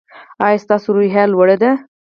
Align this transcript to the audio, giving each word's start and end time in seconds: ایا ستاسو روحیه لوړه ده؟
ایا 0.45 0.61
ستاسو 0.65 0.87
روحیه 0.95 1.23
لوړه 1.33 1.55
ده؟ 1.61 1.71